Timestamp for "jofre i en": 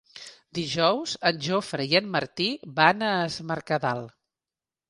1.49-2.09